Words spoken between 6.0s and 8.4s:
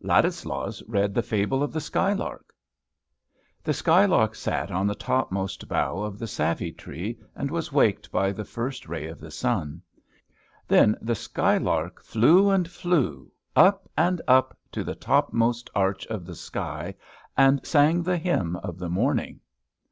of the savy tree, and was waked by